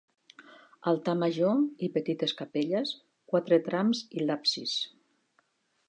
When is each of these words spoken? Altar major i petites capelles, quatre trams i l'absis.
Altar 0.91 1.13
major 1.23 1.59
i 1.87 1.89
petites 1.99 2.33
capelles, 2.41 2.95
quatre 3.35 3.63
trams 3.71 4.03
i 4.19 4.27
l'absis. 4.27 4.77